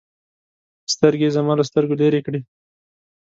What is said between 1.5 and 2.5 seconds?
له سترگو لرې کړې.